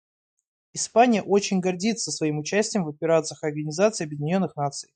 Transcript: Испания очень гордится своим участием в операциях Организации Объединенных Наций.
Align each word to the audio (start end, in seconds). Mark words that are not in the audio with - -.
Испания 0.73 1.21
очень 1.21 1.59
гордится 1.59 2.11
своим 2.11 2.39
участием 2.39 2.85
в 2.85 2.87
операциях 2.89 3.43
Организации 3.43 4.03
Объединенных 4.05 4.55
Наций. 4.55 4.89